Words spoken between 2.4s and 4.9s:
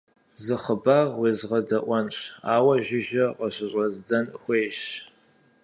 ауэ жыжьэ къыщыщӀэздзэн хуейщ.